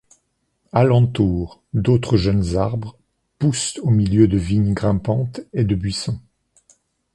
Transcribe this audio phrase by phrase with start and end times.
[0.73, 2.97] Alentour, d’autres jeunes arbres
[3.37, 6.19] poussent au milieu de vignes grimpantes et de buissons.